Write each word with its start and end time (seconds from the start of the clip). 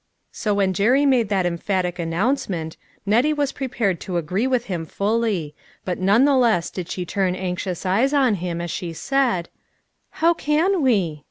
So 0.31 0.55
when 0.55 0.73
Jerry 0.73 1.05
made 1.05 1.29
that 1.29 1.45
emphatic 1.45 1.99
announcement, 1.99 2.75
Nettie 3.05 3.33
was 3.33 3.51
pre 3.51 3.67
pared 3.67 4.01
to 4.01 4.17
agree 4.17 4.47
with 4.47 4.65
him 4.65 4.83
fully; 4.87 5.53
but 5.85 5.99
none 5.99 6.25
the 6.25 6.35
less 6.35 6.71
did 6.71 6.89
she 6.89 7.05
turn 7.05 7.35
anxious 7.35 7.85
eyes 7.85 8.11
on 8.11 8.33
him 8.41 8.61
as 8.61 8.71
she 8.71 8.93
said: 8.93 9.47
"How 10.13 10.33
can 10.33 10.81
we? 10.81 11.19